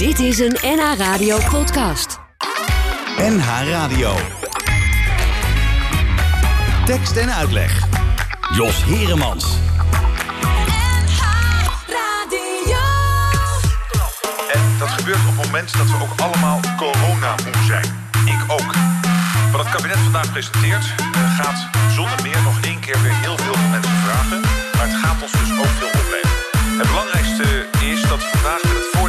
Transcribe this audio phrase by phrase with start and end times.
[0.00, 2.18] Dit is een NH Radio podcast.
[3.18, 4.14] NH Radio.
[6.84, 7.86] Tekst en uitleg.
[8.54, 9.44] Jos Heremans.
[10.40, 11.20] NH
[11.86, 12.78] Radio.
[14.52, 17.84] En dat gebeurt op het moment dat we ook allemaal corona moe zijn.
[18.24, 18.74] Ik ook.
[19.52, 23.54] Wat het kabinet vandaag presenteert eh, gaat zonder meer nog één keer weer heel veel
[23.54, 24.40] van mensen vragen.
[24.76, 26.40] Maar het gaat ons dus ook veel opleveren.
[26.78, 28.99] Het belangrijkste is dat vandaag met het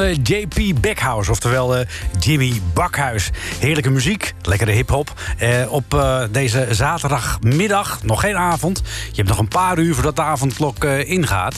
[0.00, 1.86] Eh, JP Backhouse, oftewel eh,
[2.18, 3.30] Jimmy Bakhuis.
[3.58, 5.12] Heerlijke muziek, lekkere hip-hop.
[5.38, 8.82] Eh, op deze zaterdagmiddag, nog geen avond.
[9.10, 11.57] Je hebt nog een paar uur voordat de avondklok ingaat.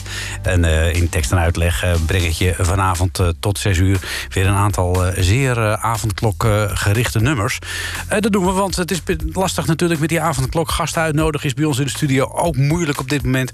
[0.51, 3.99] En eh, in tekst en uitleg eh, breng ik je vanavond eh, tot 6 uur
[4.29, 7.59] weer een aantal zeer avondklokgerichte nummers.
[8.19, 9.01] dat doen we, want het is
[9.33, 10.69] lastig natuurlijk met die avondklok.
[10.69, 13.51] Gasten uitnodigen is bij ons in de studio ook moeilijk op dit moment.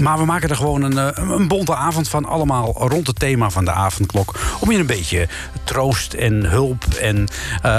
[0.00, 2.24] Maar we maken er gewoon een, een bonte avond van.
[2.24, 4.34] Allemaal rond het thema van de avondklok.
[4.60, 5.28] Om je een beetje
[5.64, 7.28] troost en hulp en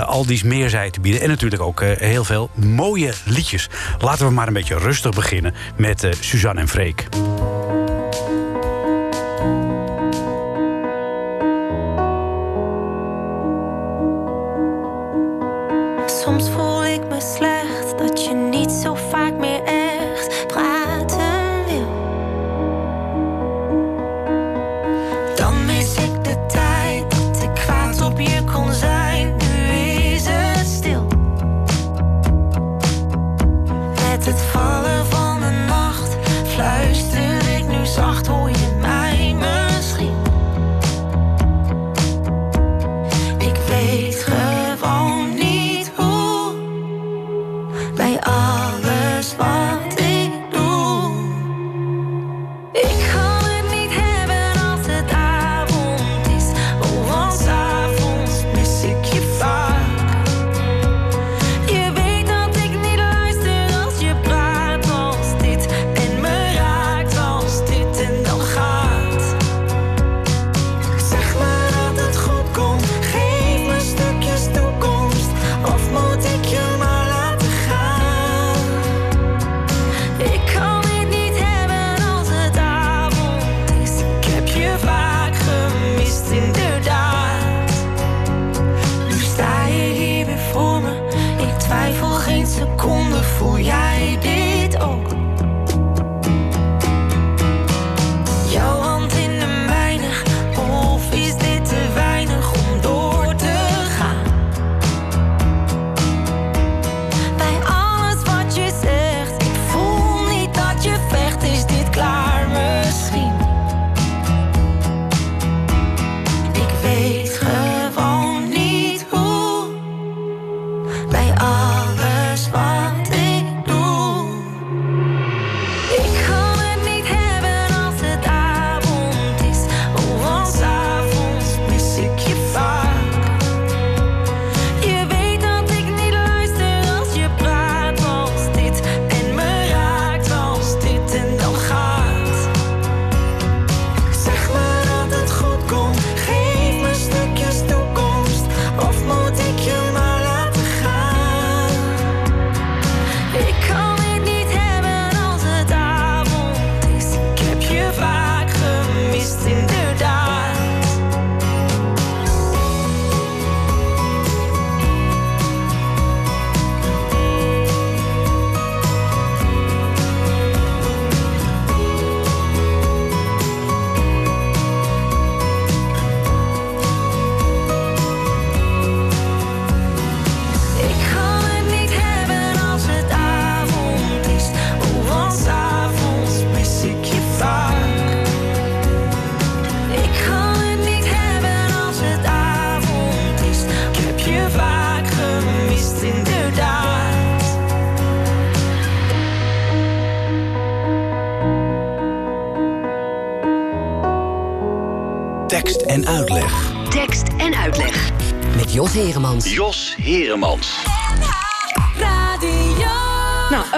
[0.06, 1.22] al die meerzij te bieden.
[1.22, 3.70] En natuurlijk ook heel veel mooie liedjes.
[4.00, 7.08] Laten we maar een beetje rustig beginnen met Suzanne en Freek.
[16.30, 19.64] Soms voel ik me slecht dat je niet zo vaak meer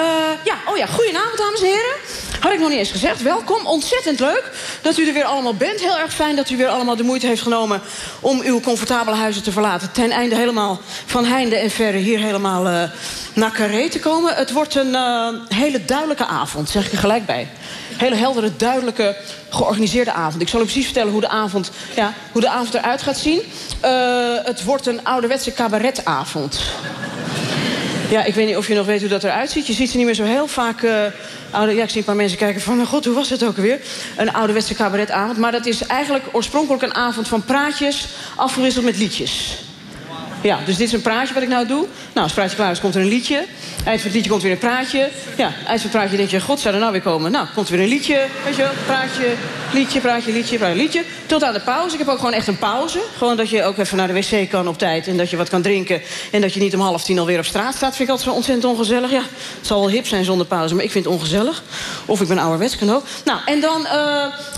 [0.01, 1.95] Eh, ja, oh ja, goedenavond, dames en heren.
[2.39, 3.21] Had ik nog niet eens gezegd.
[3.21, 4.51] Welkom, ontzettend leuk
[4.81, 5.79] dat u er weer allemaal bent.
[5.79, 7.81] Heel erg fijn dat u weer allemaal de moeite heeft genomen...
[8.19, 9.91] om uw comfortabele huizen te verlaten.
[9.91, 12.83] Ten einde helemaal van heinde en verre hier helemaal eh,
[13.33, 14.35] naar Carré te komen.
[14.35, 17.47] Het wordt een eh, hele duidelijke avond, zeg ik er gelijk bij.
[17.97, 19.15] Hele heldere, duidelijke,
[19.49, 20.41] georganiseerde avond.
[20.41, 23.41] Ik zal u precies vertellen hoe de avond, ja, hoe de avond eruit gaat zien.
[24.43, 26.59] Het wordt een ouderwetse cabaretavond.
[28.11, 29.67] Ja, ik weet niet of je nog weet hoe dat eruit ziet.
[29.67, 30.83] Je ziet ze niet meer zo heel vaak...
[30.83, 31.05] eh,
[31.51, 32.75] ja, ik zie een paar mensen kijken van...
[32.75, 33.79] "Nou, god, hoe was het ook alweer?
[34.17, 35.37] Een ouderwetse cabaretavond.
[35.37, 38.07] Maar dat is eigenlijk oorspronkelijk een avond van praatjes...
[38.35, 39.57] afgewisseld met liedjes.
[40.41, 41.85] Ja, dus dit is een praatje wat ik nou doe.
[41.87, 43.35] Nou, als het praatje klaar is, komt er een liedje.
[43.85, 45.09] Eind van het liedje komt weer een praatje.
[45.37, 47.31] Ja, eind van het praatje denk je, god, zou er nou weer komen?
[47.31, 48.71] Nou, komt er weer een liedje, weet je wel.
[48.85, 49.33] Praatje,
[49.73, 51.03] liedje, praatje, liedje, praatje, liedje.
[51.25, 51.93] Tot aan de pauze.
[51.93, 52.99] Ik heb ook gewoon echt een pauze.
[53.17, 55.07] Gewoon dat je ook even naar de wc kan op tijd.
[55.07, 56.01] En dat je wat kan drinken.
[56.31, 57.95] En dat je niet om half tien alweer op straat staat.
[57.95, 59.11] Vind ik altijd zo ontzettend ongezellig.
[59.11, 59.23] Ja,
[59.57, 61.63] het zal wel hip zijn zonder pauze, maar ik vind het ongezellig.
[62.05, 63.03] Of ik ben ouderwets, kan ook.
[63.25, 63.93] Nou, en dan, eh,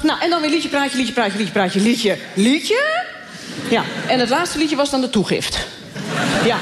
[0.01, 3.12] nou, en dan weer liedje, praatje, liedje, praatje, liedje, praatje, liedje, liedje.
[3.69, 5.67] Ja, en het laatste liedje was dan de toegift.
[6.45, 6.57] Ja.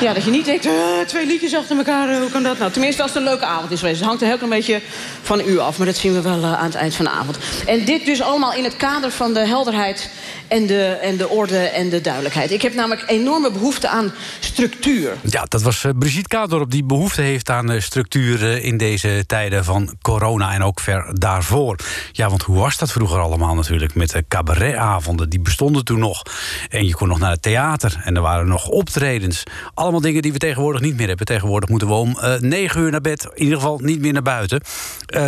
[0.00, 0.72] Ja, dat je niet denkt, eh,
[1.06, 2.70] twee liedjes achter elkaar, eh, hoe kan dat nou?
[2.70, 3.98] Tenminste, als het een leuke avond is geweest.
[3.98, 4.80] Het hangt er heel klein beetje
[5.22, 7.38] van u af, maar dat zien we wel eh, aan het eind van de avond.
[7.66, 10.10] En dit dus allemaal in het kader van de helderheid
[10.50, 12.50] en de, en de orde en de duidelijkheid.
[12.50, 15.16] Ik heb namelijk enorme behoefte aan structuur.
[15.22, 19.24] Ja, dat was eh, Brigitte Kaandorp die behoefte heeft aan eh, structuur eh, in deze
[19.26, 21.76] tijden van corona en ook ver daarvoor.
[22.12, 25.30] Ja, want hoe was dat vroeger allemaal natuurlijk met de cabaretavonden?
[25.30, 26.22] Die bestonden toen nog.
[26.68, 29.42] En je kon nog naar het theater en er waren nog optredens.
[29.74, 31.26] Allemaal dingen die we tegenwoordig niet meer hebben.
[31.26, 34.60] Tegenwoordig moeten we om negen uur naar bed, in ieder geval niet meer naar buiten.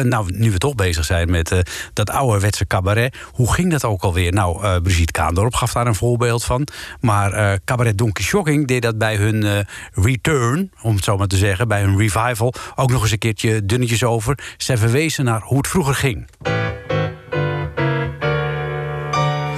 [0.02, 1.52] Nou, nu we toch bezig zijn met
[1.92, 3.16] dat ouderwetse cabaret.
[3.32, 4.32] Hoe ging dat ook alweer?
[4.32, 6.66] Nou, Brigitte Kaandorp gaf daar een voorbeeld van.
[7.00, 9.58] Maar eh, cabaret Donkey Shocking deed dat bij hun eh,
[9.92, 13.66] return, om het zo maar te zeggen, bij hun revival, ook nog eens een keertje
[13.66, 14.38] dunnetjes over.
[14.56, 16.26] Zij verwezen naar hoe het vroeger ging.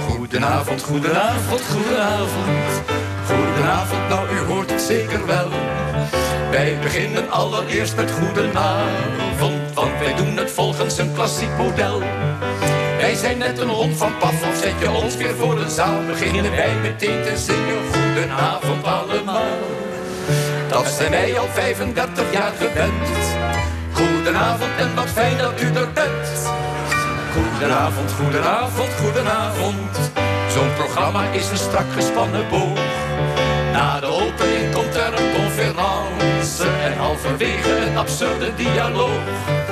[0.07, 2.81] Goedenavond, goedenavond, goedenavond.
[3.27, 5.49] Goedenavond, nou u hoort het zeker wel.
[6.51, 12.01] Wij beginnen allereerst met goedenavond, want wij doen het volgens een klassiek model.
[13.15, 16.05] Wij zijn net een hond van Pavlov, zet je ons weer voor de zaal.
[16.05, 19.57] Beginnen wij meteen te zingen, goedenavond allemaal.
[20.69, 23.09] Dat zijn wij al 35 jaar gewend.
[23.91, 26.27] Goedenavond en wat fijn dat u er bent.
[27.33, 30.11] Goedenavond, goedenavond, goedenavond.
[30.49, 32.79] Zo'n programma is een strak gespannen boog.
[33.71, 39.65] Na de opening komt er een conference en halverwege een absurde dialoog.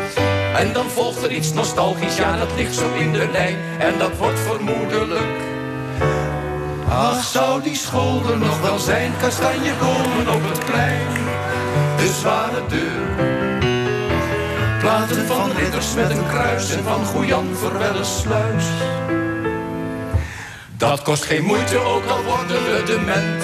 [0.56, 3.58] En dan volgt er iets nostalgisch, ja dat ligt zo in de lijn.
[3.80, 5.42] En dat wordt vermoedelijk.
[6.90, 9.12] Ach, zou die school er nog wel zijn?
[9.22, 11.08] Kastanjebomen op het plein.
[11.98, 13.32] De zware deur.
[14.80, 18.66] Platen van ridders met een kruis en van Goejan Verwelle sluis.
[20.78, 23.44] Dat kost geen moeite, ook al worden we dement.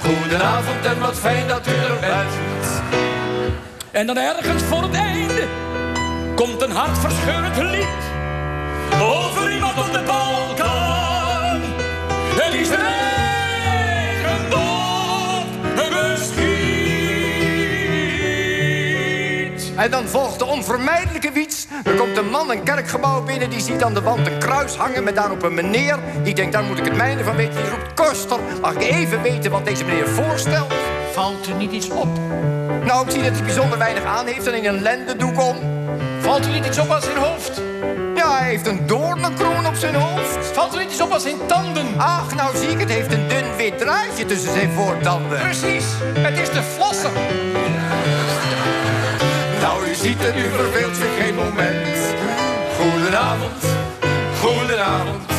[0.00, 2.82] Goedenavond en wat fijn dat u er bent.
[3.90, 5.46] En dan ergens voor het einde
[6.34, 7.86] komt een hartverscheurend lied.
[9.02, 11.60] Over iemand op de Balkan.
[12.40, 15.44] En die zijn eigen dood
[15.90, 16.42] beschiet.
[19.76, 21.66] En dan volgt de onvermijdelijke wiets.
[21.84, 25.04] Er komt een man een kerkgebouw binnen, die ziet aan de wand een kruis hangen
[25.04, 25.98] met daarop een meneer.
[26.22, 27.54] Die denkt, daar moet ik het mijne van weten.
[27.54, 30.72] Die roept, koster, mag ik even weten wat deze meneer voorstelt?
[31.12, 32.18] Valt er niet iets op?
[32.84, 35.73] Nou, ik zie dat hij bijzonder weinig aan heeft en in een lendendoek om.
[36.24, 37.60] Valt er niet iets op aan zijn hoofd?
[38.14, 40.46] Ja, hij heeft een doornenkroon op zijn hoofd.
[40.46, 41.86] Valt er niet iets op aan zijn tanden?
[41.96, 45.38] Ach, nou zie ik, het heeft een dun wit draadje tussen zijn voortanden.
[45.38, 45.84] Precies,
[46.18, 47.10] het is de flosser.
[49.60, 51.98] Nou, u ziet het, u verveelt zich geen moment.
[52.78, 53.64] Goedenavond,
[54.40, 55.33] goedenavond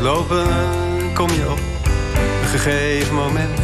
[0.00, 0.46] lopen,
[1.14, 1.58] kom je op
[2.42, 3.58] een gegeven moment.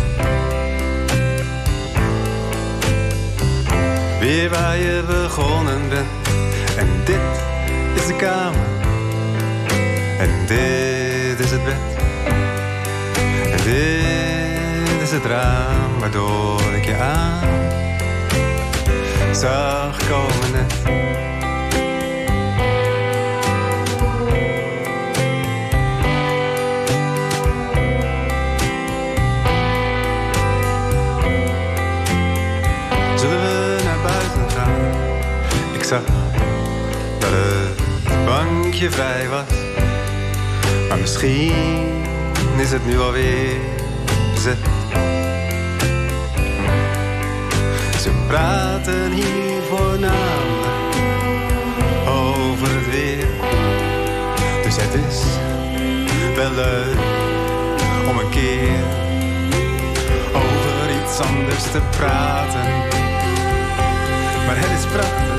[4.20, 6.06] Weer waar je begonnen bent.
[6.76, 7.20] En dit
[7.94, 8.66] is de kamer.
[10.18, 11.96] En dit is het bed.
[13.50, 17.56] En dit is het raam waardoor ik je aan
[19.36, 20.74] zag komen net.
[35.86, 36.04] Zag
[37.18, 39.58] dat het bankje vrij was.
[40.88, 41.52] Maar misschien
[42.56, 43.56] is het nu alweer
[44.34, 44.56] bezet.
[48.00, 50.94] Ze praten hier voornamelijk
[52.08, 53.26] over het weer.
[54.62, 55.22] Dus het is
[56.36, 56.98] wel leuk
[58.08, 58.78] om een keer
[60.34, 62.66] over iets anders te praten.
[64.46, 65.35] Maar het is prachtig.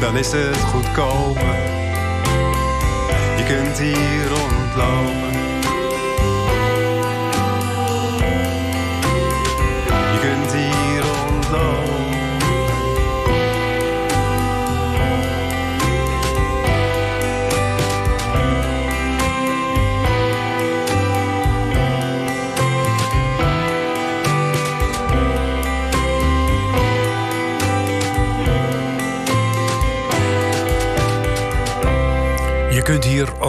[0.00, 1.56] Dan is het goedkoper.
[3.36, 5.45] Je kunt hier rondlopen.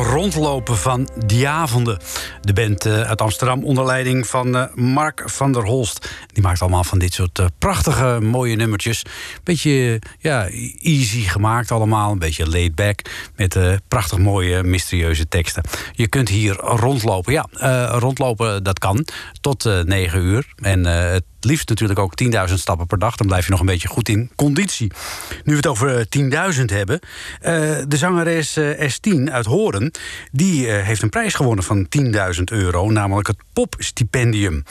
[0.03, 1.99] Rondlopen van die avonden.
[2.47, 6.09] De band eh, uit Amsterdam onder leiding van eh, Mark van der Holst.
[6.33, 9.03] Die maakt allemaal van dit soort eh, prachtige, mooie nummertjes.
[9.43, 10.47] Beetje ja,
[10.79, 12.11] easy gemaakt allemaal.
[12.11, 13.01] Een beetje laid back.
[13.35, 15.63] Met prachtig mooie, mysterieuze teksten.
[15.91, 17.33] Je kunt hier rondlopen.
[17.33, 17.45] Ja,
[17.85, 19.05] rondlopen dat kan.
[19.41, 20.53] Tot eh 9 uur.
[20.55, 23.15] En het liefst natuurlijk ook 10.000 stappen per dag.
[23.15, 24.91] Dan blijf je nog een beetje goed in conditie.
[25.43, 26.99] Nu we het over eh, 10.000 hebben.
[27.87, 29.91] de zangeres eh, S10 uit Horen...
[30.31, 32.89] die heeft een prijs gewonnen van 10.000 euro.
[32.91, 34.63] Namelijk het popstipendium.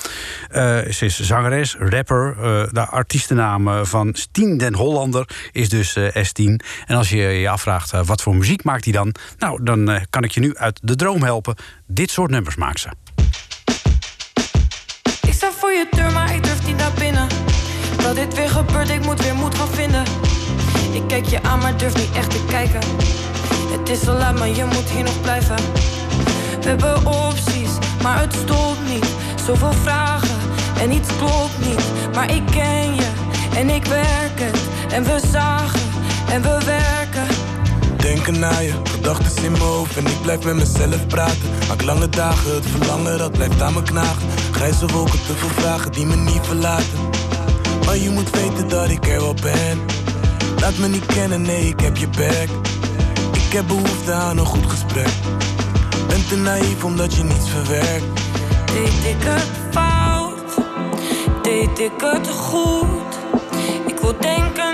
[0.49, 2.37] Eh, ze is zangeres, rapper.
[2.39, 6.55] eh, de artiestennaam eh, van Stien den Hollander is dus eh, S10.
[6.87, 9.15] En als je je afvraagt wat voor muziek maakt hij dan...
[9.39, 11.55] nou, dan kan ik je nu uit de droom helpen.
[11.87, 12.89] Dit soort nummers maakt ze.
[15.27, 17.29] Ik sta voor je deur, maar ik durf niet naar binnen.
[18.03, 20.05] Dat dit weer gebeurt, ik moet weer moed gaan vinden.
[20.93, 22.81] Ik kijk je aan, maar durf niet echt te kijken.
[23.79, 25.57] Het is al laat, maar je moet hier nog blijven.
[26.61, 27.56] We hebben opties,
[28.07, 29.07] maar het stopt niet.
[29.47, 30.39] Zoveel vragen
[30.81, 31.81] en iets klopt niet.
[32.15, 33.11] Maar ik ken je
[33.57, 34.61] en ik werk het.
[34.93, 35.81] En we zagen
[36.31, 37.27] en we werken.
[37.97, 41.49] Denken naar je, gedachten in mijn hoofd en ik blijf met mezelf praten.
[41.69, 44.29] Maak lange dagen, het verlangen dat blijft aan me knagen.
[44.53, 46.99] Grijze wolken, te veel vragen die me niet verlaten.
[47.85, 49.81] Maar je moet weten dat ik er wel ben.
[50.61, 52.49] Laat me niet kennen, nee, ik heb je back.
[53.33, 55.11] Ik heb behoefte aan een goed gesprek.
[56.29, 58.21] Ben te naïef omdat je niets verwerkt.
[58.65, 60.59] Deed ik het fout?
[61.43, 63.19] Deed ik het goed?
[63.87, 64.66] Ik wil denken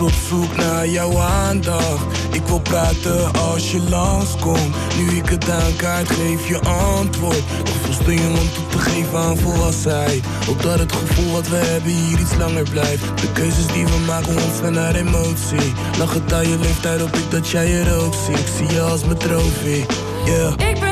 [0.00, 2.04] op zoek naar jouw aandacht.
[2.32, 4.74] Ik wil praten als je langskomt.
[4.96, 7.42] Nu ik het aan kaart geef je antwoord.
[7.64, 10.22] Nog veel jong om toe te geven aan volwassenheid.
[10.60, 13.20] Dat het gevoel wat we hebben hier iets langer blijft.
[13.20, 15.72] De keuzes die we maken ontstaan naar emotie.
[15.98, 18.38] Lach het aan je leeftijd op ik dat jij er ook ziet.
[18.38, 19.86] Ik zie je als mijn trofee.
[20.24, 20.87] Yeah.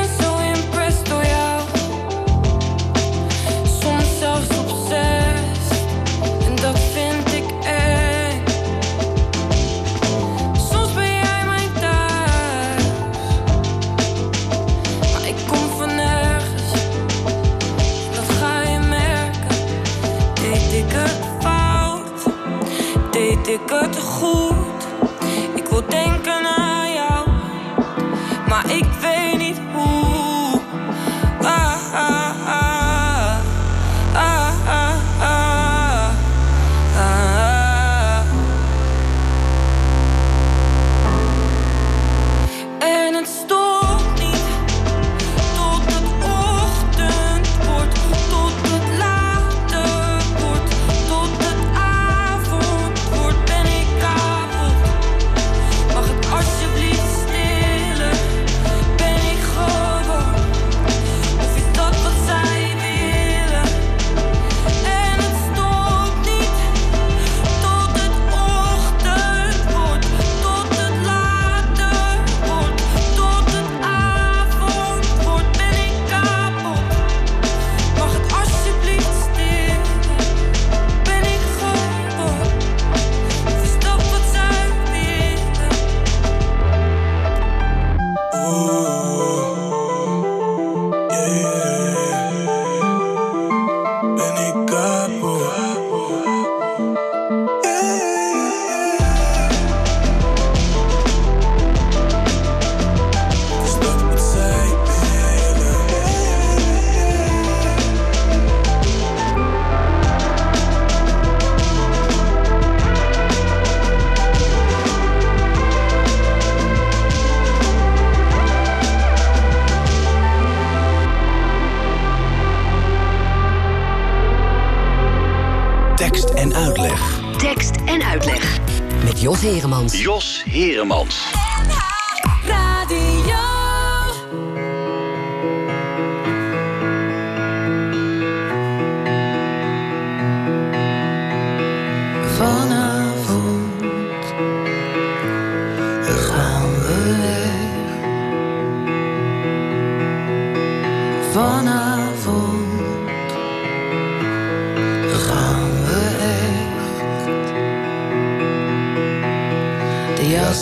[129.87, 129.93] Heremans.
[129.93, 131.96] Jos Heremans.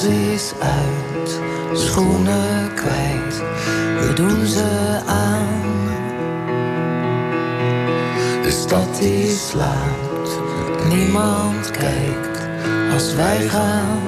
[0.05, 1.39] Is uit,
[1.73, 3.43] schoenen kwijt.
[3.99, 5.87] We doen ze aan.
[8.43, 10.39] De stad die slaapt,
[10.89, 12.47] niemand kijkt
[12.93, 14.05] als wij gaan.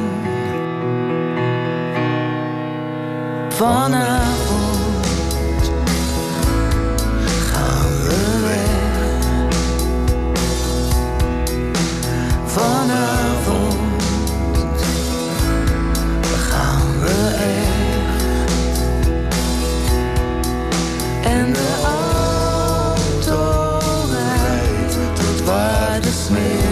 [26.30, 26.66] Waar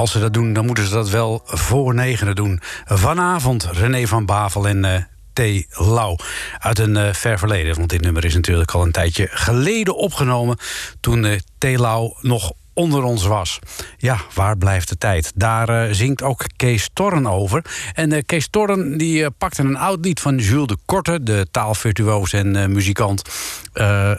[0.00, 2.60] als ze dat doen, dan moeten ze dat wel voor negenen doen.
[2.84, 5.40] Vanavond René van Bavel en eh T.
[5.78, 6.16] Lau.
[6.58, 10.56] Uit een eh, ver verleden, want dit nummer is natuurlijk al een tijdje geleden opgenomen...
[11.00, 11.64] toen eh, T.
[11.64, 13.58] Lau nog onder ons was.
[13.96, 15.32] Ja, waar blijft de tijd?
[15.34, 17.64] Daar eh, zingt ook Kees Torren over.
[17.94, 21.22] En eh, Kees Torren die, eh, pakte een oud lied van Jules de Korte...
[21.22, 23.22] de taalvirtuoos en muzikant,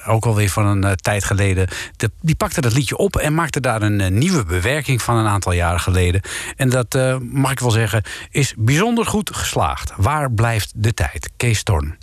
[0.08, 1.67] ook alweer van een tijd geleden.
[1.97, 5.52] De- die pakte dat liedje op en maakte daar een nieuwe bewerking van een aantal
[5.52, 6.21] jaren geleden.
[6.56, 9.91] En dat, mag ik wel zeggen, is bijzonder goed geslaagd.
[9.97, 11.32] Waar blijft de tijd?
[11.38, 11.97] Kees Torren.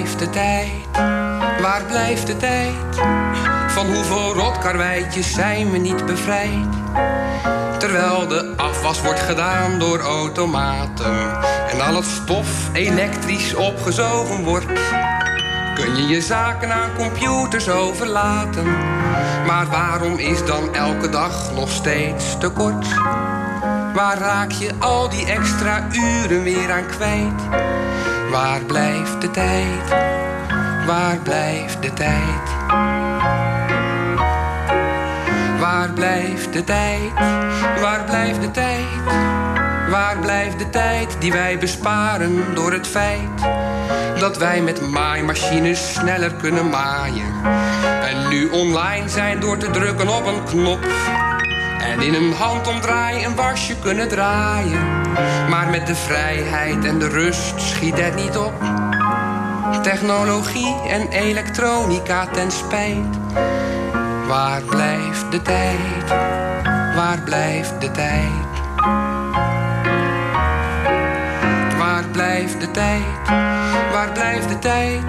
[0.00, 0.70] Blijft de tijd?
[1.60, 2.96] Waar blijft de tijd?
[3.68, 6.68] Van hoeveel rotkarweitjes zijn we niet bevrijd?
[7.78, 14.72] Terwijl de afwas wordt gedaan door automaten en al het stof elektrisch opgezogen wordt,
[15.74, 18.64] kun je je zaken aan computers overlaten.
[19.46, 22.94] Maar waarom is dan elke dag nog steeds te kort?
[23.94, 27.68] Waar raak je al die extra uren weer aan kwijt?
[28.30, 29.88] Waar blijft de tijd?
[30.86, 32.50] Waar blijft de tijd?
[35.60, 37.12] Waar blijft de tijd?
[37.80, 38.86] Waar blijft de tijd?
[39.90, 43.48] Waar blijft de tijd die wij besparen door het feit
[44.18, 47.34] dat wij met maaimachines sneller kunnen maaien?
[48.02, 50.86] En nu online zijn door te drukken op een knop.
[51.80, 55.00] En in een handomdraai een wasje kunnen draaien.
[55.48, 58.52] Maar met de vrijheid en de rust schiet het niet op.
[59.82, 63.18] Technologie en elektronica ten spijt.
[64.26, 66.08] Waar blijft de tijd?
[66.94, 68.48] Waar blijft de tijd?
[71.78, 73.28] Waar blijft de tijd?
[73.92, 75.02] Waar blijft de tijd?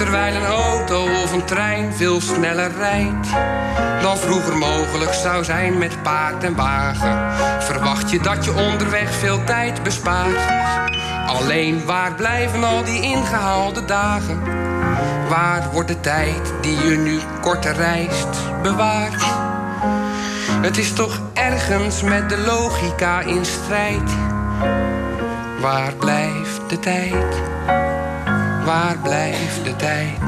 [0.00, 3.28] Terwijl een auto of een trein veel sneller rijdt
[4.02, 7.32] dan vroeger mogelijk zou zijn met paard en wagen.
[7.62, 10.40] Verwacht je dat je onderweg veel tijd bespaart?
[11.26, 14.42] Alleen waar blijven al die ingehaalde dagen?
[15.28, 19.24] Waar wordt de tijd die je nu korter reist bewaard?
[20.62, 24.10] Het is toch ergens met de logica in strijd.
[25.60, 27.40] Waar blijft de tijd?
[28.70, 30.18] Waar blijft de tijd?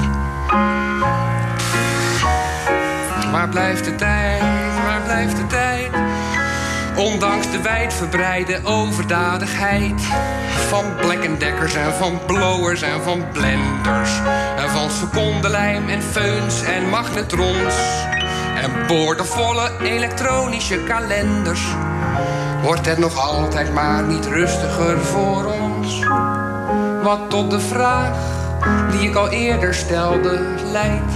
[3.33, 4.41] Waar blijft de tijd?
[4.85, 5.91] Waar blijft de tijd?
[6.97, 10.03] Ondanks de wijdverbreide overdadigheid
[10.69, 14.11] van Black Deckers en van blowers en van blenders
[14.57, 17.75] en van secondenlijm en feuns en magnetrons
[18.63, 21.67] en boordevolle elektronische kalenders
[22.63, 26.01] wordt het nog altijd maar niet rustiger voor ons.
[27.03, 28.17] Wat tot de vraag
[28.91, 30.41] die ik al eerder stelde
[30.73, 31.13] leidt.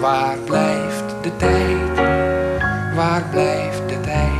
[0.00, 1.96] Waar blijft de tijd?
[2.94, 4.39] Waar blijft de tijd?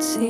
[0.00, 0.27] See.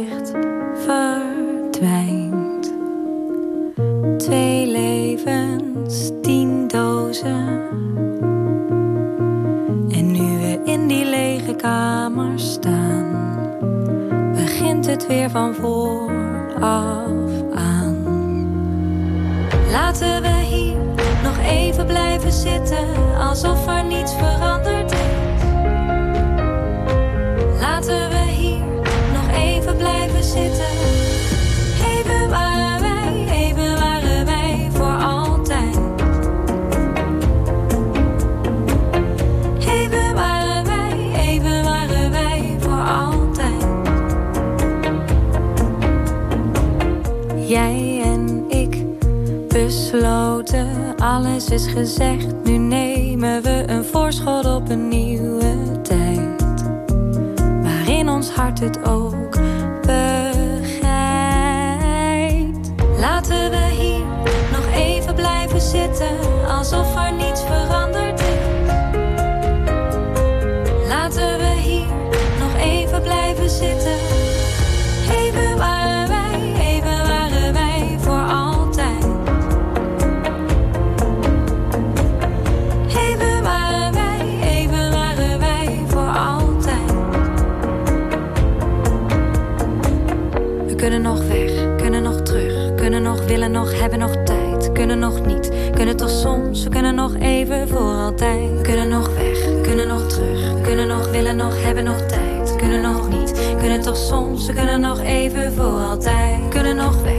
[51.18, 52.26] Alles is gezegd.
[52.44, 56.42] Nu nemen we een voorschot op een nieuwe tijd.
[57.62, 59.36] Waarin ons hart het ook
[59.80, 60.78] begrijpt.
[63.00, 64.04] Laten we hier
[64.52, 67.87] nog even blijven zitten, alsof er niets veranderd
[95.98, 98.50] toch soms, we kunnen nog even voor altijd.
[98.56, 102.56] We kunnen nog weg, kunnen nog terug, we kunnen nog willen, nog hebben, nog tijd.
[102.56, 106.42] Kunnen nog niet, kunnen toch soms, we kunnen nog even voor altijd.
[106.42, 107.17] We kunnen nog weg,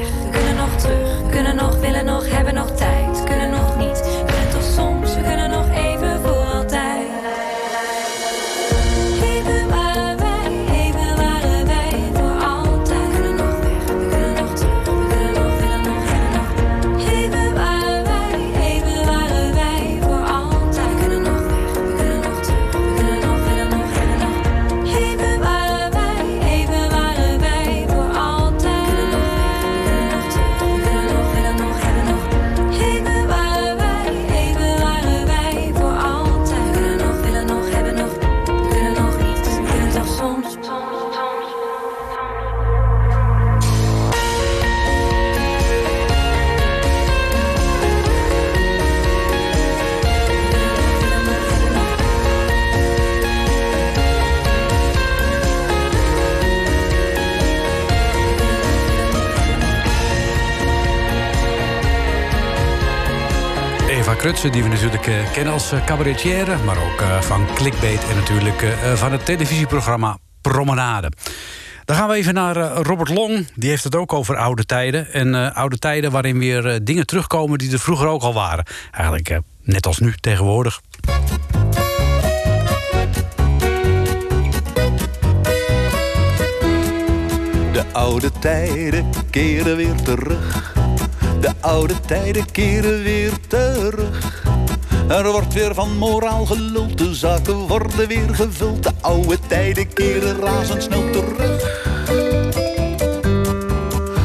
[64.40, 66.58] Die we natuurlijk eh, kennen als eh, cabaretière...
[66.66, 71.12] maar ook eh, van Clickbait en natuurlijk van het televisieprogramma Promenade.
[71.86, 73.48] Dan gaan we even naar Robert Long.
[73.56, 75.14] Die heeft het ook over oude tijden.
[75.14, 78.66] En oude tijden waarin weer dingen terugkomen die er vroeger ook al waren.
[78.92, 80.82] Eigenlijk net als nu tegenwoordig.
[87.72, 90.79] De oude tijden keren weer terug.
[91.40, 94.44] De oude tijden keren weer terug.
[95.08, 98.84] Er wordt weer van moraal geluld, de zaken worden weer gevuld.
[98.84, 101.78] De oude tijden keren razendsnel terug.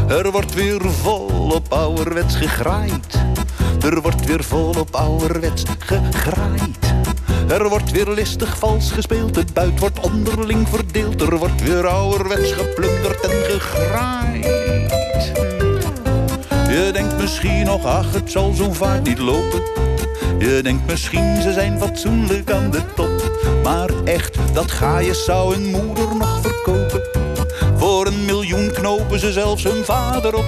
[0.09, 3.23] Er wordt weer volop ouderwets gegraaid.
[3.81, 6.95] Er wordt weer volop ouderwets gegraaid.
[7.49, 11.21] Er wordt weer listig vals gespeeld, het buit wordt onderling verdeeld.
[11.21, 15.04] Er wordt weer ouderwets geplunderd en gegraaid.
[16.75, 19.63] Je denkt misschien nog, ach, het zal zo'n vaart niet lopen.
[20.39, 23.31] Je denkt misschien, ze zijn fatsoenlijk aan de top.
[23.63, 27.03] Maar echt, dat ga je zou een moeder nog verkopen.
[27.77, 30.45] Voor een miljoen knopen ze zelfs hun vader op.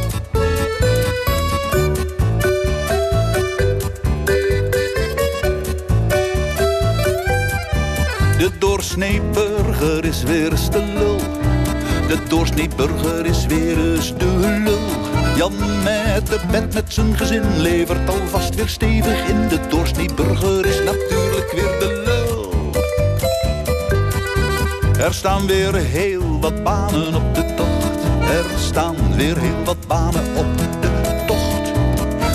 [8.39, 11.17] De doorsnee burger is weer eens de lul.
[12.09, 15.07] De doorsnee burger is weer eens de lul.
[15.37, 15.55] Jan
[16.17, 19.49] met de bed met zijn gezin levert alvast weer stevig in.
[19.49, 22.73] De doorsnee burger is natuurlijk weer de lul.
[25.05, 28.05] Er staan weer heel wat banen op de tocht.
[28.31, 31.73] Er staan weer heel wat banen op de tocht.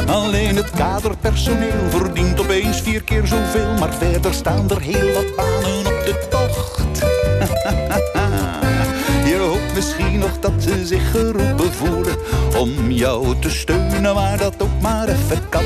[0.09, 3.73] Alleen het kaderpersoneel verdient opeens vier keer zoveel.
[3.79, 6.99] Maar verder staan er heel wat banen op de tocht.
[9.31, 12.15] Je hoopt misschien nog dat ze zich geroepen voelen
[12.61, 15.63] om jou te steunen, waar dat ook maar even kan.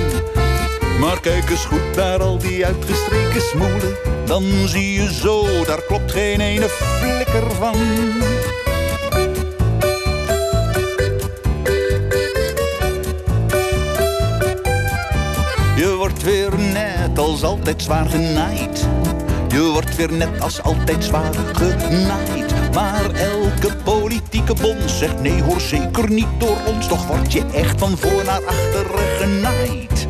[1.00, 3.96] Maar kijk eens goed naar al die uitgestreken smoelen.
[4.26, 7.78] Dan zie je zo, daar klopt geen ene flikker van.
[15.76, 18.88] Je wordt weer net als altijd zwaar genaaid.
[19.48, 22.35] Je wordt weer net als altijd zwaar genaaid.
[22.76, 26.88] Maar elke politieke bond zegt nee hoor zeker niet door ons.
[26.88, 30.08] Toch word je echt van voor naar achteren genaaid.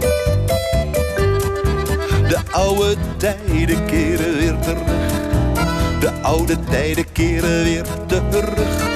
[2.27, 5.11] De oude tijden keren weer terug.
[5.99, 8.93] De oude tijden keren weer terug.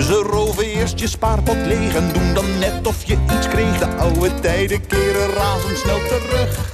[0.00, 3.78] Ze roven eerst je spaarpot leeg en doen dan net of je iets kreeg.
[3.78, 6.70] De oude tijden keren razendsnel terug.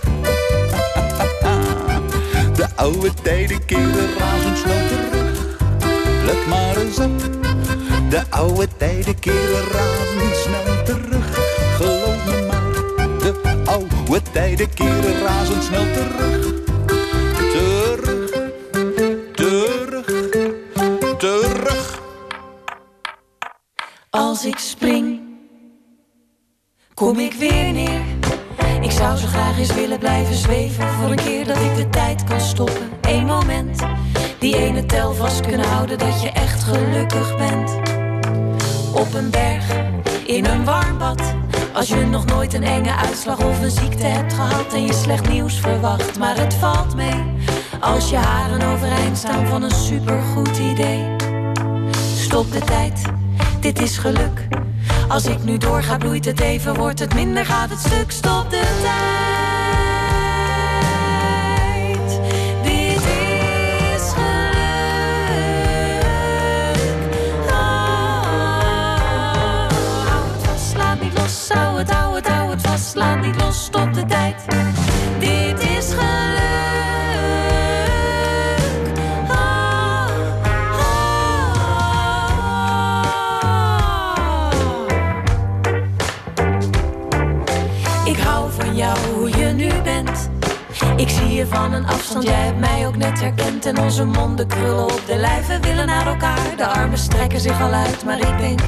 [2.56, 5.07] De oude tijden keren razendsnel terug.
[6.28, 7.20] Let maar eens op.
[8.10, 11.38] De oude tijden keren razendsnel terug.
[11.76, 13.18] Geloof me maar.
[13.18, 15.84] De oude tijden keren razendsnel.
[15.92, 16.57] Terug.
[42.78, 46.94] Enge uitslag of een ziekte hebt gehad en je slecht nieuws verwacht, maar het valt
[46.94, 47.24] mee.
[47.80, 51.16] Als je haren overeind staan van een supergoed idee.
[52.16, 53.02] Stop de tijd,
[53.60, 54.48] dit is geluk.
[55.08, 58.10] Als ik nu doorga, bloeit het even, wordt het minder, gaat het stuk.
[58.10, 59.07] Stop de tijd.
[72.98, 73.64] Laat niet los.
[73.64, 74.44] Stop de tijd.
[75.18, 76.46] Dit is geluk.
[79.30, 80.08] Oh,
[88.04, 90.30] Ik hou van jou, hoe je nu bent.
[90.96, 93.66] Ik zie je van een afstand, jij hebt mij ook net herkend.
[93.66, 96.56] En onze monden krullen op de lijven willen naar elkaar.
[96.56, 98.60] De armen strekken zich al uit, maar ik denk,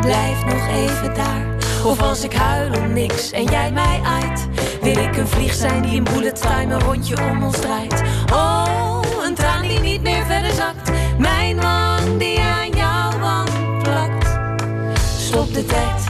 [0.00, 1.47] blijf nog even daar.
[1.84, 4.48] Of als ik huil om niks en jij mij aait.
[4.80, 8.02] Wil ik een vlieg zijn die in bullet time een rondje om ons draait.
[8.32, 10.90] Oh, een traan die niet meer verder zakt.
[11.18, 13.48] Mijn wang die aan jouw wang
[13.82, 14.38] plakt.
[15.18, 16.06] Stop de tijd,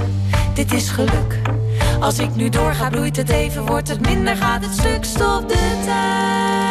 [0.55, 1.41] dit is geluk.
[2.01, 5.05] Als ik nu doorga, bloeit het even, wordt het minder, gaat het stuk.
[5.05, 6.68] Stop de tijd.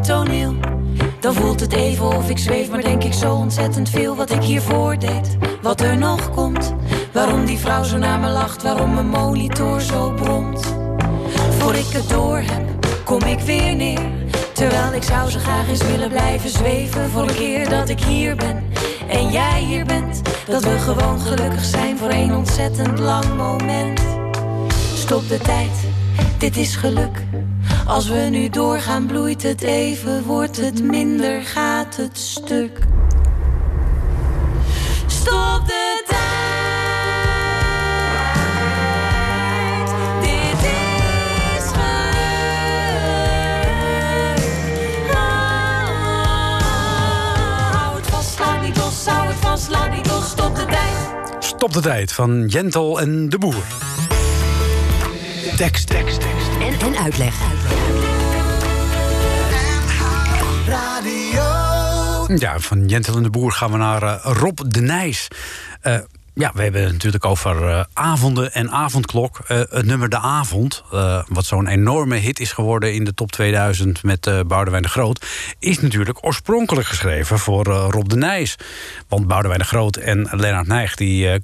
[0.00, 0.54] Toneel.
[1.20, 4.42] Dan voelt het even of ik zweef, maar denk ik zo ontzettend veel wat ik
[4.42, 5.36] hiervoor deed.
[5.62, 6.74] Wat er nog komt,
[7.12, 10.74] waarom die vrouw zo naar me lacht, waarom mijn monitor zo bromt.
[11.58, 14.00] Voor ik het door heb, kom ik weer neer.
[14.52, 17.10] Terwijl ik zou zo graag eens willen blijven zweven.
[17.10, 18.64] Voor een keer dat ik hier ben
[19.08, 20.22] en jij hier bent.
[20.46, 24.00] Dat we gewoon gelukkig zijn voor een ontzettend lang moment.
[24.94, 25.70] Stop de tijd,
[26.38, 27.22] dit is geluk.
[27.86, 32.78] Als we nu doorgaan, bloeit het even, wordt het minder, gaat het stuk.
[35.06, 36.20] Stop de tijd.
[40.20, 40.60] Dit
[41.58, 41.92] is geluk.
[47.72, 49.06] Hou het vast, laat niet los.
[49.06, 50.30] Hou het vast, laat niet los.
[50.30, 51.44] Stop de tijd.
[51.44, 53.64] Stop de tijd van Jentel en de Boer.
[55.56, 56.43] Tekst, tekst, tekst.
[56.84, 57.34] En, uitleg.
[62.38, 65.28] Ja, van Jentel en de Boer gaan we naar eh, Rob de Nijs.
[65.80, 65.98] Eh,
[66.34, 69.38] ja, we hebben het natuurlijk over eh, avonden en avondklok.
[69.46, 73.32] Eh, het nummer De Avond, eh, wat zo'n enorme hit is geworden in de top
[73.32, 75.26] 2000 met Boudewijn de Groot,
[75.58, 78.56] is natuurlijk oorspronkelijk geschreven voor Rob de Nijs.
[79.08, 81.42] Want Boudewijn de Groot en Lennart Nijg die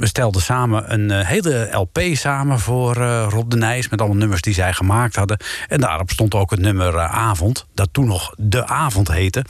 [0.00, 2.94] stelden samen een hele LP samen voor
[3.28, 5.38] Rob de Nijs met alle nummers die zij gemaakt hadden.
[5.68, 9.44] En daarop stond ook het nummer Avond, dat toen nog De Avond heette.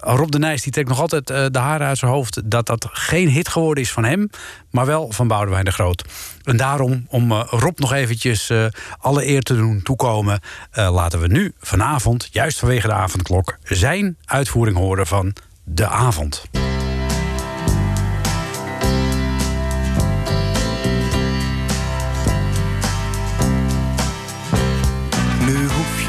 [0.00, 3.28] Rob de Nijs die trekt nog altijd de haren uit zijn hoofd dat dat geen
[3.28, 4.30] hit geworden is van hem,
[4.70, 6.04] maar wel van Boudewijn de Groot.
[6.44, 8.66] En daarom, om eh, Rob nog eventjes eh,
[8.98, 10.40] alle eer te doen toekomen,
[10.70, 15.32] eh, laten we nu vanavond, juist vanwege de avondklok, zijn uitvoering horen van
[15.64, 16.44] De Avond.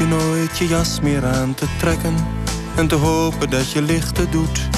[0.08, 2.14] Nooit je jas meer aan te trekken
[2.76, 4.68] en te hopen dat je lichten doet.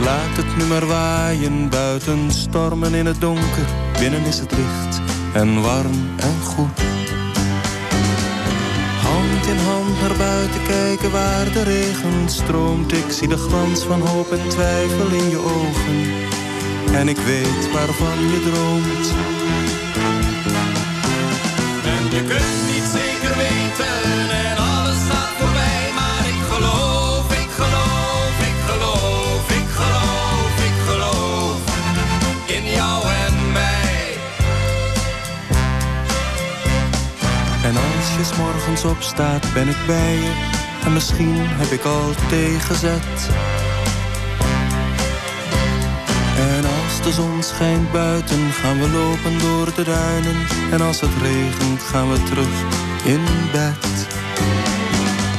[0.00, 3.66] Laat het nu maar waaien, buiten stormen in het donker.
[3.98, 5.00] Binnen is het licht
[5.32, 6.80] en warm en goed.
[9.02, 12.92] Hand in hand naar buiten kijken waar de regen stroomt.
[12.92, 15.98] Ik zie de glans van hoop en twijfel in je ogen.
[16.94, 19.08] En ik weet waarvan je droomt.
[21.84, 24.25] En je kunt niet zeker weten
[38.26, 40.32] 's morgens opstaat, ben ik bij je.
[40.84, 43.18] En misschien heb ik al tegenzet.
[46.38, 50.36] En als de zon schijnt buiten, gaan we lopen door de duinen.
[50.70, 52.54] En als het regent, gaan we terug
[53.04, 53.86] in bed.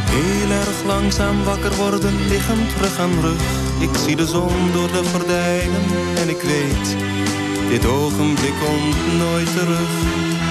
[0.09, 3.43] Heel erg langzaam wakker worden, liggend rug aan rug.
[3.79, 5.85] Ik zie de zon door de gordijnen
[6.21, 6.87] en ik weet,
[7.69, 10.46] dit ogenblik komt nooit terug.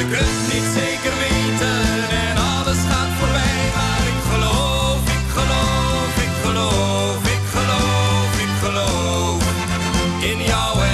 [0.00, 1.80] Je kunt niet zeker weten
[2.20, 3.60] en alles gaat voorbij.
[3.76, 9.42] Maar ik geloof, ik geloof, ik geloof, ik geloof, ik geloof
[10.20, 10.89] in jou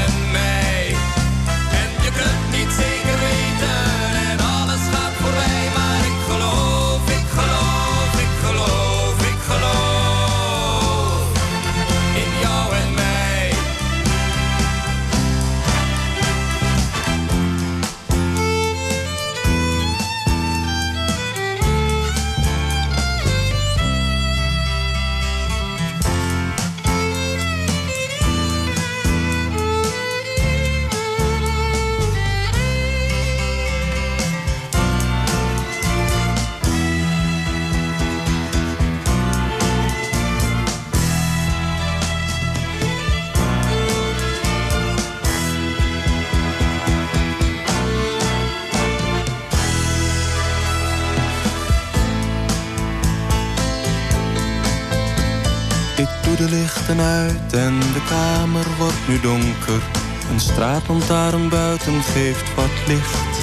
[59.08, 59.82] nu donker.
[60.30, 63.34] Een straatlantaarn buiten geeft wat licht.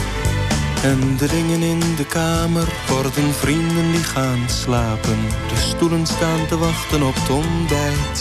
[0.83, 5.19] En de dingen in de kamer worden vrienden die gaan slapen.
[5.49, 8.17] De stoelen staan te wachten op het ontbijt.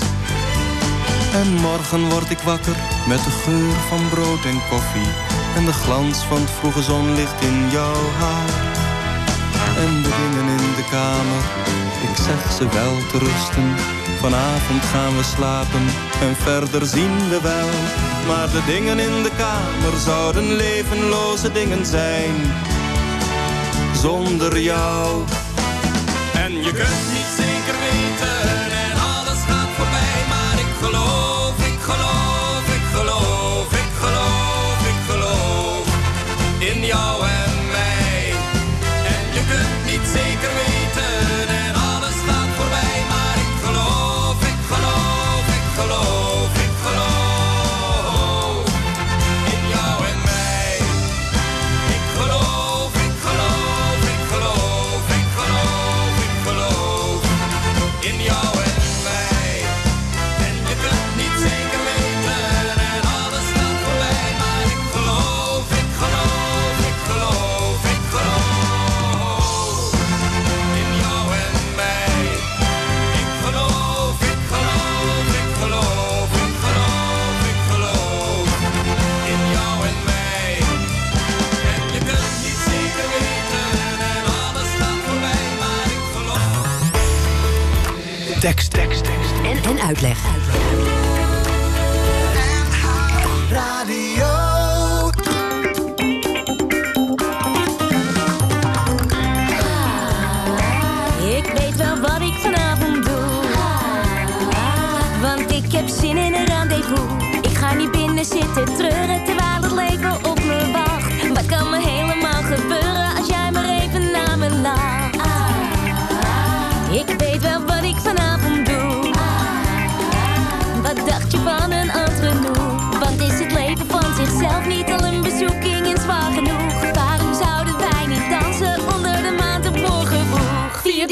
[1.33, 2.77] En morgen word ik wakker
[3.09, 5.11] met de geur van brood en koffie.
[5.57, 8.51] En de glans van het vroege zonlicht in jouw haar.
[9.77, 11.43] En de dingen in de kamer,
[12.09, 14.02] ik zeg ze wel te rusten.
[14.23, 15.83] Vanavond gaan we slapen
[16.21, 17.69] en verder zien we wel.
[18.27, 22.35] Maar de dingen in de kamer zouden levenloze dingen zijn.
[23.95, 25.25] Zonder jou.
[26.35, 27.22] En je kunt niet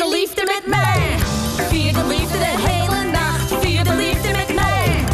[0.01, 1.01] de liefde met mij.
[1.69, 3.49] Vier de liefde de hele nacht.
[3.61, 5.05] Vier de liefde met mij.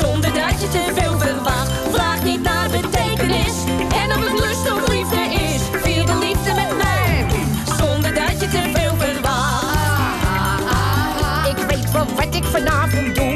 [0.00, 1.70] Zonder dat je te veel verwacht.
[1.92, 3.54] Vraag niet naar betekenis.
[4.02, 5.60] En of het lust of liefde is.
[5.82, 7.26] Vier de liefde met mij.
[7.78, 9.76] Zonder dat je te veel verwacht.
[11.52, 13.32] Ik weet wel wat ik vanavond doe.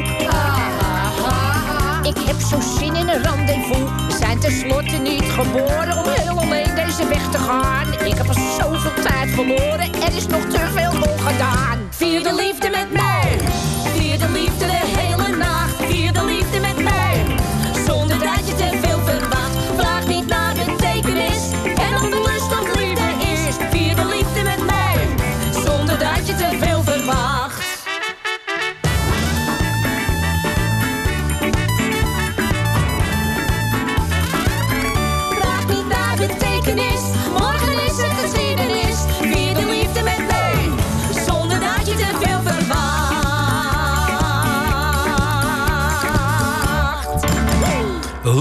[2.03, 3.89] Ik heb zo zin in een rendezvous.
[4.07, 6.26] We zijn tenslotte niet geboren om
[7.05, 7.93] weg te gaan.
[8.05, 9.93] Ik heb al zoveel tijd verloren.
[9.93, 11.87] Er is nog te veel ongedaan.
[11.89, 13.39] Vier de liefde met mij.
[13.95, 14.46] Vier de liefde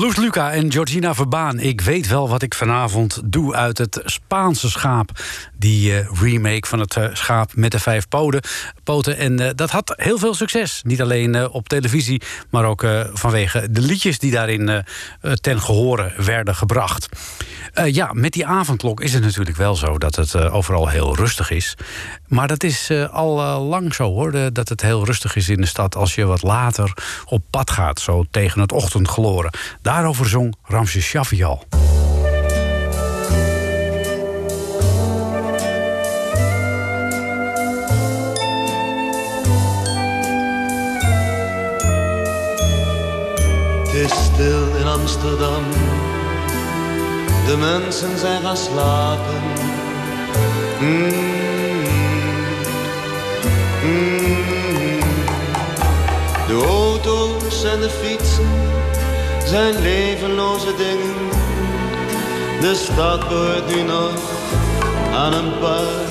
[0.06, 1.58] Loes Luca en Georgina Verbaan.
[1.58, 5.10] Ik weet wel wat ik vanavond doe uit het Spaanse schaap.
[5.58, 8.42] Die eh, remake van het eh, schaap met de vijf poten.
[8.84, 9.16] poten.
[9.16, 10.80] En eh, dat had heel veel succes.
[10.84, 14.84] Niet alleen op televisie, maar ook vanwege de liedjes die daarin
[15.40, 17.08] ten gehore werden gebracht.
[17.84, 21.74] Ja, met die avondklok is het natuurlijk wel zo dat het overal heel rustig is.
[22.28, 25.96] Maar dat is al lang zo hoor, dat het heel rustig is in de stad
[25.96, 26.92] als je wat later
[27.24, 29.50] op pad gaat, zo tegen het ochtendgloren.
[29.82, 31.64] Daarover zong Ramses Shaffi al.
[44.36, 45.64] Stil in Amsterdam.
[47.46, 49.42] De mensen zijn gaan slapen.
[50.80, 51.24] Mm.
[53.84, 55.00] Mm.
[56.46, 58.48] De auto's en de fietsen
[59.44, 61.28] zijn levenloze dingen.
[62.60, 64.14] De stad behoort nu nog
[65.14, 66.06] aan een paar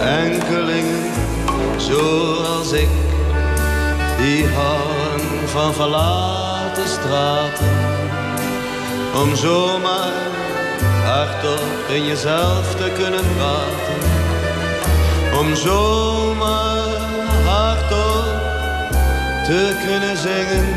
[0.00, 1.10] enkelingen.
[1.76, 2.88] Zoals ik,
[4.18, 6.39] die houden van verlaten
[6.86, 7.68] straten.
[9.22, 10.12] Om zomaar
[11.04, 13.98] hardop in jezelf te kunnen praten.
[15.38, 17.00] Om zomaar
[17.44, 18.24] hardop
[19.44, 20.68] te kunnen zingen.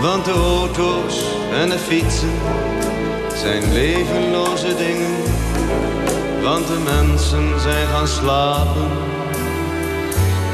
[0.00, 1.20] Want de auto's
[1.52, 2.34] en de fietsen
[3.34, 5.16] zijn levenloze dingen.
[6.42, 8.90] Want de mensen zijn gaan slapen.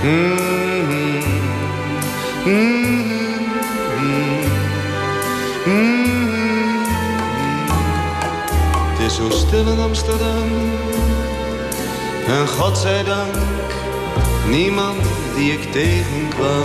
[0.03, 1.22] Mm-hmm.
[2.45, 3.11] Mm-hmm.
[12.39, 13.35] En God zij dank
[14.49, 15.03] niemand
[15.37, 16.62] die ik tegenkwam.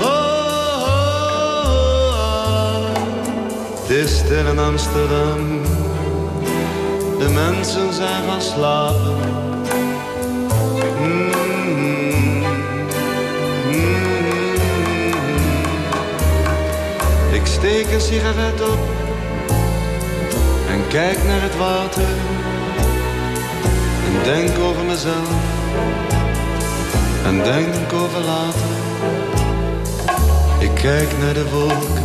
[0.00, 0.82] Oh, oh,
[2.14, 2.84] oh,
[3.80, 5.62] het is stil in Amsterdam,
[7.18, 9.16] de mensen zijn gaan slapen.
[11.00, 11.30] Mm,
[13.66, 14.04] mm.
[17.32, 18.78] Ik steek een sigaret op
[20.68, 22.08] en kijk naar het water
[24.12, 25.30] en denk over mezelf
[27.24, 28.70] en denk over later.
[30.58, 32.02] Ik kijk naar de wolken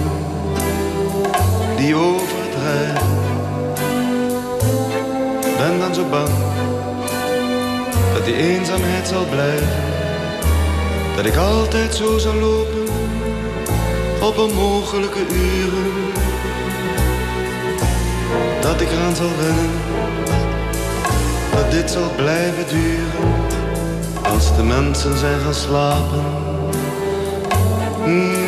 [1.78, 3.08] die overdrijven.
[5.58, 6.30] Ben dan zo bang
[8.14, 9.84] dat die eenzaamheid zal blijven.
[11.16, 12.88] Dat ik altijd zo zal lopen
[14.22, 15.92] op onmogelijke uren.
[18.62, 19.87] Dat ik eraan zal wennen
[21.58, 23.34] dat dit zal blijven duren
[24.24, 26.24] als de mensen zijn gaan slapen.
[28.06, 28.48] Mm.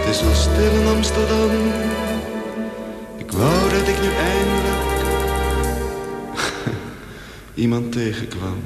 [0.00, 1.50] Het is zo stil in Amsterdam.
[3.16, 4.98] Ik wou dat ik nu eindelijk
[7.64, 8.62] iemand tegenkwam.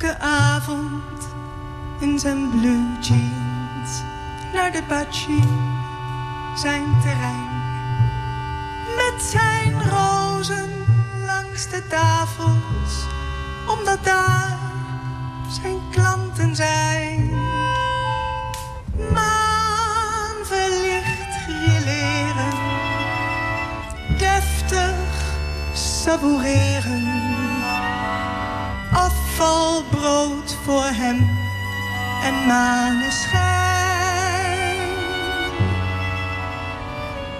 [0.00, 1.28] Elke avond
[1.98, 4.02] in zijn blue jeans
[4.52, 5.42] naar de Bachi,
[6.56, 7.48] zijn terrein.
[8.96, 10.70] Met zijn rozen
[11.26, 13.06] langs de tafels,
[13.68, 14.58] omdat daar
[15.62, 17.30] zijn klanten zijn.
[19.12, 22.58] Maan verlicht grilleren,
[24.18, 24.94] deftig
[25.72, 27.09] savoureren
[30.00, 31.28] afvalbrood voor hem
[32.22, 33.48] en maneschijn.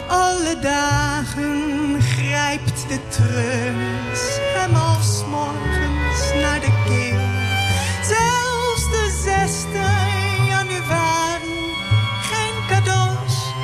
[0.09, 7.29] Alle dagen grijpt de treus hem als morgens naar de keel.
[8.03, 9.89] Zelfs de zesde
[10.49, 11.75] januari,
[12.23, 13.55] geen cadeaus,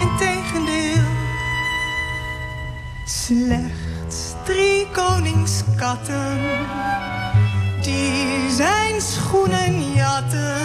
[0.00, 1.08] integendeel.
[3.04, 6.38] Slechts drie koningskatten
[9.30, 10.59] zijn schoenen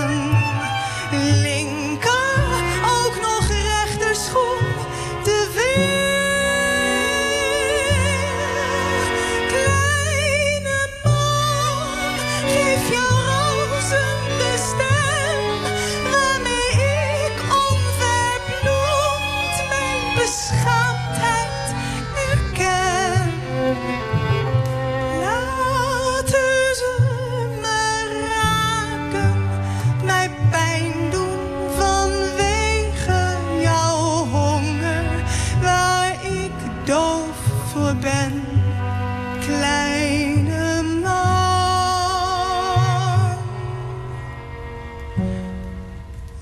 [37.93, 38.41] ben,
[39.39, 41.23] kleine man.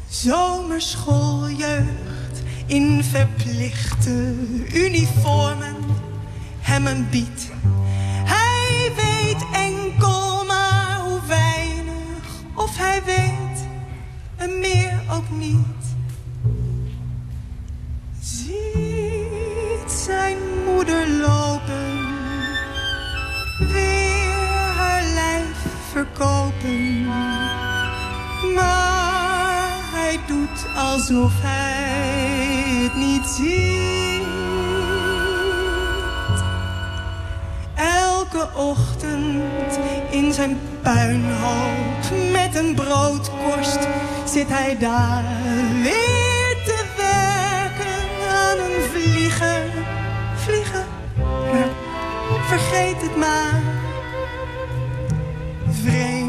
[0.08, 4.36] Zomerschooljeugd in verplichte
[4.74, 5.76] uniformen,
[6.60, 7.52] hem een bied.
[8.26, 13.68] Hij weet enkel maar hoe weinig, of hij weet
[14.36, 15.83] en meer ook niet.
[26.14, 27.06] Verkopen.
[28.56, 34.24] Maar hij doet alsof hij het niet ziet.
[37.76, 43.88] Elke ochtend in zijn puinhoop met een broodkorst
[44.26, 45.24] zit hij daar
[45.84, 49.62] weer te werken aan een vlieger.
[50.36, 50.86] Vliegen,
[52.48, 53.73] vergeet het maar.
[55.84, 56.23] tevreden.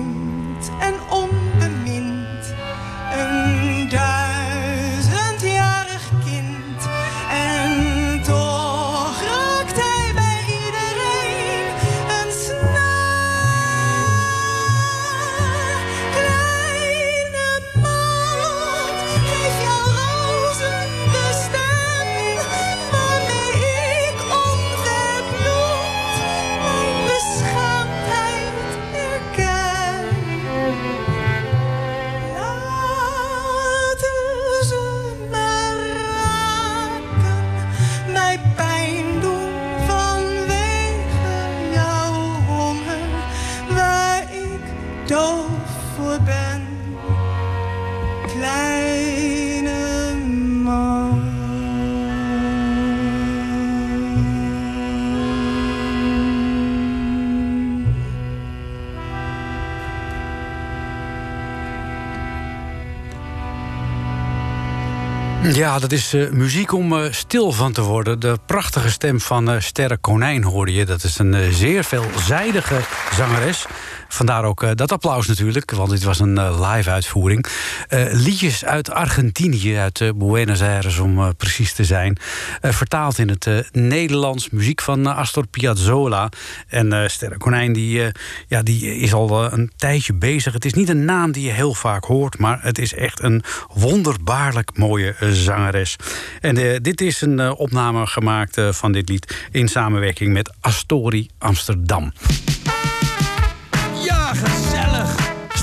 [65.55, 68.21] Ja, dat is eh, muziek om eh, stil van te worden.
[68.21, 70.85] De prachtige stem van eh, Sterre Konijn hoorde je.
[70.85, 72.81] Dat is een zeer veelzijdige
[73.13, 73.67] zangeres.
[74.15, 77.47] Vandaar ook eh, dat applaus natuurlijk, want dit was een eh, live uitvoering.
[77.89, 82.17] Eh, liedjes uit Argentinië, uit Buenos Aires om precies te zijn.
[82.61, 86.29] Vertaald in het Nederlands, muziek van Astor Piazzolla.
[86.69, 88.03] En Sterre Konijn die,
[88.49, 90.53] ja, die is al een tijdje bezig.
[90.53, 93.43] Het is niet een naam die je heel vaak hoort, maar het is echt een
[93.73, 95.97] wonderbaarlijk mooie zangeres.
[96.41, 102.12] En dit is een opname gemaakt van dit lied in samenwerking met Astori Amsterdam.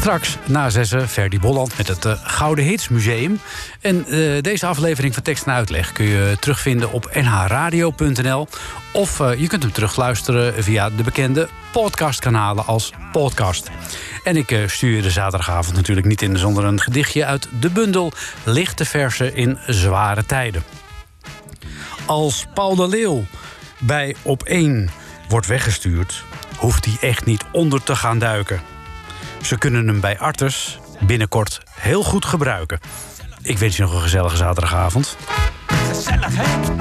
[0.01, 3.39] Straks na zessen Ferdy Bolland met het eh, Gouden Hits Museum.
[3.81, 8.47] En eh, deze aflevering van Tekst en Uitleg kun je terugvinden op nhradio.nl.
[8.93, 13.69] Of eh, je kunt hem terugluisteren via de bekende podcastkanalen als podcast.
[14.23, 18.11] En ik stuur je de zaterdagavond natuurlijk niet in zonder een gedichtje uit de bundel
[18.43, 20.63] Lichte Versen in Zware Tijden.
[22.05, 23.25] Als Paul de Leeuw
[23.79, 24.89] bij Op 1
[25.29, 26.23] wordt weggestuurd,
[26.57, 28.70] hoeft hij echt niet onder te gaan duiken.
[29.41, 32.79] Ze kunnen hem bij Arters binnenkort heel goed gebruiken.
[33.41, 35.17] Ik wens je nog een gezellige zaterdagavond.
[35.67, 36.80] Gezellig, hè?